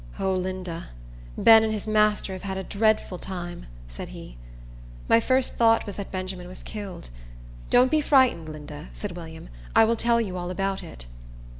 [0.19, 0.87] "O Linda,
[1.37, 4.35] Ben and his master have had a dreadful time!" said he.
[5.07, 7.11] My first thought was that Benjamin was killed.
[7.69, 11.05] "Don't be frightened, Linda," said William; "I will tell you all about it."